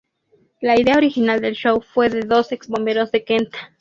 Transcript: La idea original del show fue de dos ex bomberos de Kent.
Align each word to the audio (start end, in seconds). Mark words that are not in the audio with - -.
La 0.61 0.79
idea 0.79 0.97
original 0.97 1.41
del 1.41 1.53
show 1.53 1.79
fue 1.79 2.09
de 2.09 2.21
dos 2.21 2.51
ex 2.51 2.67
bomberos 2.67 3.11
de 3.11 3.23
Kent. 3.23 3.53